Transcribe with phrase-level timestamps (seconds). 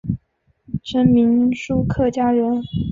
[0.81, 2.63] 陈铭枢客家人。